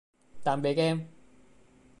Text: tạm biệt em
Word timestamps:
tạm 0.43 0.61
biệt 0.61 0.77
em 0.77 1.07